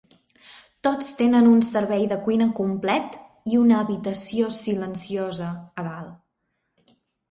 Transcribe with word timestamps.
Tots 0.87 1.09
tenen 1.19 1.59
servei 1.67 2.07
de 2.15 2.17
cuina 2.25 2.49
complet 2.61 3.21
i 3.53 3.63
una 3.67 3.79
"habitació 3.85 4.53
silenciosa" 4.65 5.55
a 5.63 5.91
dalt. 5.95 6.95